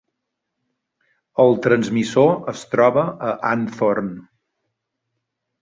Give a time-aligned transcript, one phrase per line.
[1.43, 4.11] El transmissor es troba a Anthorn.